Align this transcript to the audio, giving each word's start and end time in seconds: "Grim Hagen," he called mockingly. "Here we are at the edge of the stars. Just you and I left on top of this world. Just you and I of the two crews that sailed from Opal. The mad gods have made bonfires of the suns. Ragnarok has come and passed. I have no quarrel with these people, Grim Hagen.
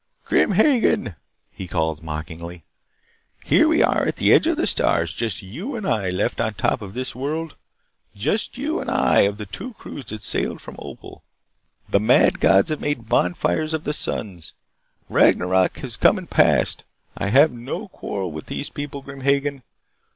"Grim 0.25 0.53
Hagen," 0.53 1.13
he 1.51 1.67
called 1.67 2.01
mockingly. 2.01 2.63
"Here 3.45 3.67
we 3.67 3.83
are 3.83 4.01
at 4.03 4.15
the 4.15 4.33
edge 4.33 4.47
of 4.47 4.57
the 4.57 4.65
stars. 4.65 5.13
Just 5.13 5.43
you 5.43 5.75
and 5.75 5.85
I 5.85 6.09
left 6.09 6.41
on 6.41 6.55
top 6.55 6.81
of 6.81 6.95
this 6.95 7.13
world. 7.13 7.55
Just 8.15 8.57
you 8.57 8.79
and 8.81 8.89
I 8.89 9.19
of 9.19 9.37
the 9.37 9.45
two 9.45 9.73
crews 9.73 10.05
that 10.05 10.23
sailed 10.23 10.59
from 10.59 10.75
Opal. 10.79 11.21
The 11.87 11.99
mad 11.99 12.39
gods 12.39 12.71
have 12.71 12.81
made 12.81 13.09
bonfires 13.09 13.75
of 13.75 13.83
the 13.83 13.93
suns. 13.93 14.53
Ragnarok 15.07 15.77
has 15.77 15.97
come 15.97 16.17
and 16.17 16.27
passed. 16.27 16.83
I 17.15 17.27
have 17.27 17.51
no 17.51 17.87
quarrel 17.87 18.31
with 18.31 18.47
these 18.47 18.71
people, 18.71 19.03
Grim 19.03 19.21
Hagen. 19.21 19.61